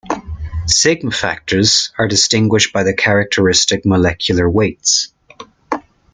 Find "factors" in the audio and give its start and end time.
1.11-1.91